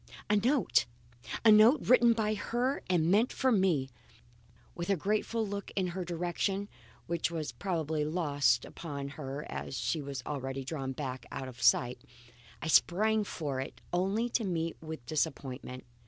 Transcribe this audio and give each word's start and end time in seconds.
A 0.31 0.35
note! 0.35 0.87
A 1.45 1.51
note 1.51 1.87
written 1.87 2.13
by 2.13 2.33
her 2.33 2.81
and 2.89 3.11
meant 3.11 3.31
for 3.31 3.51
me! 3.51 3.87
With 4.73 4.89
a 4.89 4.95
grateful 4.95 5.45
look 5.45 5.69
in 5.75 5.89
her 5.93 6.03
direction 6.03 6.69
(which 7.05 7.29
was 7.29 7.51
probably 7.51 8.03
lost 8.03 8.65
upon 8.65 9.09
her 9.09 9.45
as 9.47 9.77
she 9.77 9.99
had 9.99 10.21
already 10.25 10.63
drawn 10.65 10.93
back 10.93 11.27
out 11.31 11.47
of 11.47 11.61
sight), 11.61 12.01
I 12.63 12.67
sprang 12.67 13.23
for 13.23 13.59
it 13.61 13.79
only 13.93 14.27
to 14.29 14.43
meet 14.43 14.75
with 14.81 15.05
disappointment. 15.05 15.83